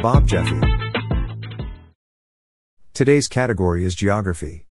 Bob 0.00 0.28
Jeffy. 0.28 0.60
Today's 2.94 3.26
category 3.26 3.84
is 3.84 3.96
geography. 3.96 4.64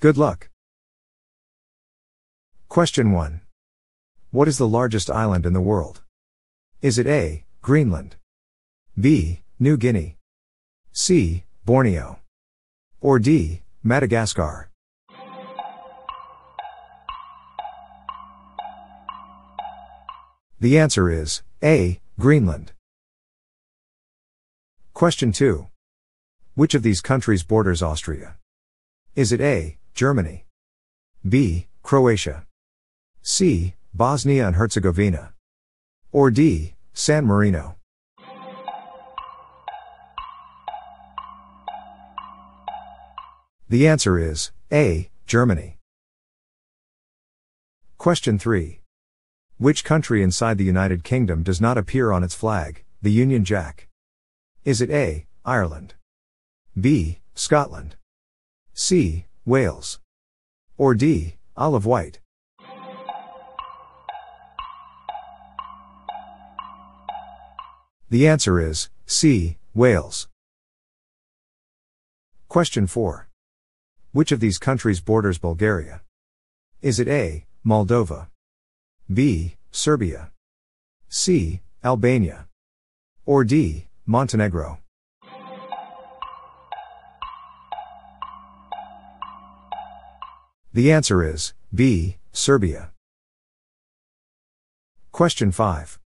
Good 0.00 0.18
luck. 0.18 0.48
Question 2.68 3.12
1. 3.12 3.40
What 4.32 4.48
is 4.48 4.58
the 4.58 4.66
largest 4.66 5.10
island 5.10 5.46
in 5.46 5.52
the 5.52 5.60
world? 5.60 6.02
Is 6.82 6.98
it 6.98 7.06
A. 7.06 7.44
Greenland? 7.62 8.16
B. 8.98 9.42
New 9.60 9.76
Guinea? 9.76 10.16
C. 10.90 11.44
Borneo? 11.64 12.18
Or 13.00 13.20
D. 13.20 13.62
Madagascar? 13.84 14.70
The 20.58 20.78
answer 20.78 21.08
is 21.08 21.42
A. 21.62 22.00
Greenland. 22.18 22.72
Question 24.94 25.32
2. 25.32 25.66
Which 26.54 26.72
of 26.72 26.84
these 26.84 27.00
countries 27.00 27.42
borders 27.42 27.82
Austria? 27.82 28.36
Is 29.16 29.32
it 29.32 29.40
A. 29.40 29.76
Germany? 29.92 30.46
B. 31.28 31.66
Croatia? 31.82 32.46
C. 33.20 33.74
Bosnia 33.92 34.46
and 34.46 34.54
Herzegovina? 34.54 35.34
Or 36.12 36.30
D. 36.30 36.74
San 36.92 37.26
Marino? 37.26 37.74
The 43.68 43.88
answer 43.88 44.16
is 44.16 44.52
A. 44.72 45.10
Germany. 45.26 45.78
Question 47.98 48.38
3. 48.38 48.80
Which 49.58 49.82
country 49.82 50.22
inside 50.22 50.56
the 50.56 50.62
United 50.62 51.02
Kingdom 51.02 51.42
does 51.42 51.60
not 51.60 51.76
appear 51.76 52.12
on 52.12 52.22
its 52.22 52.36
flag, 52.36 52.84
the 53.02 53.10
Union 53.10 53.44
Jack? 53.44 53.88
Is 54.64 54.80
it 54.80 54.88
A. 54.88 55.26
Ireland? 55.44 55.92
B. 56.80 57.18
Scotland? 57.34 57.96
C. 58.72 59.26
Wales? 59.44 60.00
Or 60.78 60.94
D. 60.94 61.34
Of 61.54 61.84
Wight? 61.84 62.20
The 68.08 68.26
answer 68.26 68.58
is 68.58 68.88
C. 69.04 69.58
Wales. 69.74 70.28
Question 72.48 72.86
4. 72.86 73.28
Which 74.12 74.32
of 74.32 74.40
these 74.40 74.56
countries 74.56 75.02
borders 75.02 75.36
Bulgaria? 75.36 76.00
Is 76.80 76.98
it 76.98 77.08
A. 77.08 77.44
Moldova? 77.66 78.28
B. 79.12 79.56
Serbia? 79.70 80.30
C. 81.10 81.60
Albania? 81.84 82.46
Or 83.26 83.44
D. 83.44 83.88
Montenegro? 84.06 84.80
The 90.74 90.92
answer 90.92 91.22
is 91.22 91.54
B. 91.74 92.18
Serbia. 92.30 92.90
Question 95.10 95.52
5. 95.52 95.98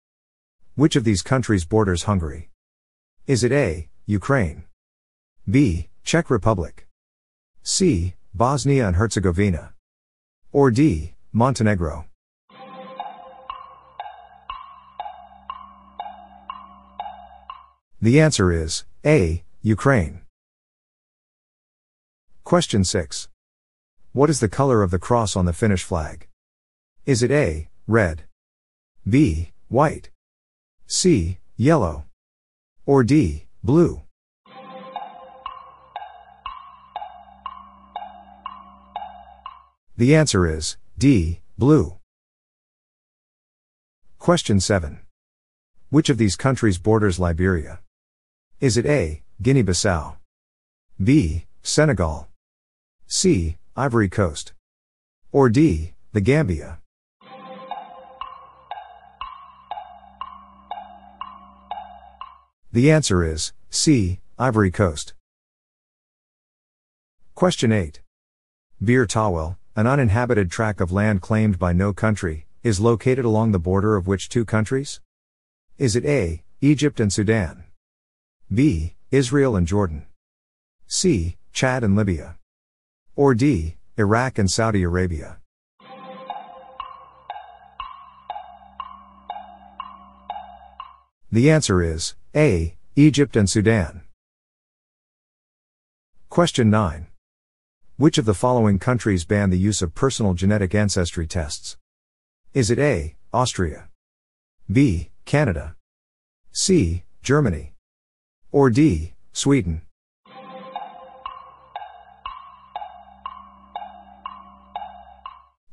Which 0.74 0.94
of 0.94 1.04
these 1.04 1.22
countries 1.22 1.64
borders 1.64 2.02
Hungary? 2.02 2.50
Is 3.26 3.42
it 3.42 3.52
A. 3.52 3.88
Ukraine? 4.04 4.64
B. 5.48 5.88
Czech 6.04 6.28
Republic? 6.28 6.86
C. 7.62 8.14
Bosnia 8.34 8.88
and 8.88 8.96
Herzegovina? 8.96 9.72
Or 10.52 10.70
D. 10.70 11.14
Montenegro? 11.32 12.04
The 18.02 18.20
answer 18.20 18.52
is 18.52 18.84
A. 19.06 19.42
Ukraine. 19.62 20.20
Question 22.44 22.84
6. 22.84 23.28
What 24.12 24.28
is 24.28 24.40
the 24.40 24.50
color 24.50 24.82
of 24.82 24.90
the 24.90 24.98
cross 24.98 25.34
on 25.34 25.46
the 25.46 25.54
Finnish 25.54 25.82
flag? 25.82 26.28
Is 27.06 27.22
it 27.22 27.30
A. 27.30 27.70
Red? 27.88 28.24
B. 29.08 29.52
White? 29.68 30.10
C. 30.86 31.38
Yellow? 31.56 32.04
Or 32.84 33.02
D. 33.02 33.46
Blue? 33.64 34.02
The 39.96 40.14
answer 40.14 40.46
is 40.46 40.76
D. 40.98 41.40
Blue. 41.56 41.96
Question 44.18 44.60
7. 44.60 45.00
Which 45.88 46.10
of 46.10 46.18
these 46.18 46.36
countries 46.36 46.76
borders 46.76 47.18
Liberia? 47.18 47.80
Is 48.58 48.78
it 48.78 48.86
A. 48.86 49.22
Guinea 49.42 49.62
Bissau? 49.62 50.16
B. 51.02 51.44
Senegal? 51.62 52.26
C. 53.06 53.58
Ivory 53.76 54.08
Coast? 54.08 54.54
Or 55.30 55.50
D. 55.50 55.92
The 56.14 56.22
Gambia? 56.22 56.78
The 62.72 62.90
answer 62.90 63.22
is 63.22 63.52
C. 63.68 64.20
Ivory 64.38 64.70
Coast. 64.70 65.12
Question 67.34 67.72
8. 67.72 68.00
Bir 68.82 69.06
Tawil, 69.06 69.58
an 69.76 69.86
uninhabited 69.86 70.50
tract 70.50 70.80
of 70.80 70.90
land 70.90 71.20
claimed 71.20 71.58
by 71.58 71.74
no 71.74 71.92
country, 71.92 72.46
is 72.62 72.80
located 72.80 73.26
along 73.26 73.52
the 73.52 73.58
border 73.58 73.96
of 73.96 74.06
which 74.06 74.30
two 74.30 74.46
countries? 74.46 75.02
Is 75.76 75.94
it 75.94 76.06
A. 76.06 76.42
Egypt 76.62 77.00
and 77.00 77.12
Sudan? 77.12 77.65
B. 78.52 78.94
Israel 79.10 79.56
and 79.56 79.66
Jordan. 79.66 80.06
C. 80.86 81.36
Chad 81.52 81.82
and 81.82 81.96
Libya. 81.96 82.36
Or 83.16 83.34
D. 83.34 83.74
Iraq 83.98 84.38
and 84.38 84.48
Saudi 84.48 84.84
Arabia. 84.84 85.38
The 91.32 91.50
answer 91.50 91.82
is 91.82 92.14
A. 92.36 92.76
Egypt 92.94 93.34
and 93.34 93.50
Sudan. 93.50 94.02
Question 96.28 96.70
9. 96.70 97.08
Which 97.96 98.16
of 98.16 98.26
the 98.26 98.34
following 98.34 98.78
countries 98.78 99.24
ban 99.24 99.50
the 99.50 99.58
use 99.58 99.82
of 99.82 99.96
personal 99.96 100.34
genetic 100.34 100.72
ancestry 100.72 101.26
tests? 101.26 101.76
Is 102.54 102.70
it 102.70 102.78
A. 102.78 103.16
Austria? 103.32 103.88
B. 104.70 105.10
Canada? 105.24 105.74
C. 106.52 107.02
Germany? 107.24 107.72
Or 108.56 108.70
D. 108.70 109.12
Sweden. 109.34 109.82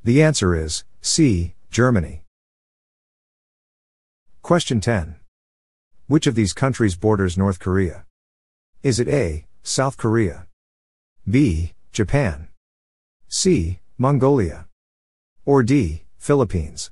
The 0.03 0.21
answer 0.21 0.53
is 0.53 0.83
C. 0.99 1.53
Germany. 1.71 2.23
Question 4.41 4.81
10. 4.81 5.15
Which 6.07 6.27
of 6.27 6.35
these 6.35 6.51
countries 6.51 6.97
borders 6.97 7.37
North 7.37 7.57
Korea? 7.57 8.03
Is 8.83 8.99
it 8.99 9.07
A. 9.07 9.45
South 9.63 9.95
Korea? 9.95 10.47
B. 11.25 11.71
Japan? 11.93 12.49
C. 13.29 13.79
Mongolia? 13.97 14.67
Or 15.45 15.63
D. 15.63 16.03
Philippines? 16.17 16.91